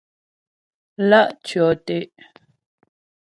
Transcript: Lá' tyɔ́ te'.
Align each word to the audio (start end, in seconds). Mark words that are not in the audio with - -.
Lá' 1.09 1.31
tyɔ́ 1.45 1.71
te'. 1.85 1.97